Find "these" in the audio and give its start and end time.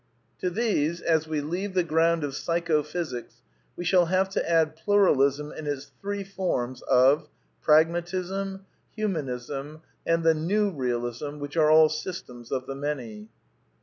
0.49-0.99